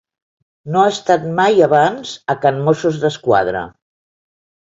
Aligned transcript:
No 0.75 0.79
ha 0.83 0.93
estat 0.93 1.27
mai 1.39 1.61
abans 1.65 2.13
a 2.35 2.37
can 2.45 2.57
Mossos 2.71 2.97
d'Esquadra. 3.05 3.63